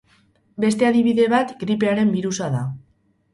[0.63, 2.65] Beste adibide bat gripearen birusa da.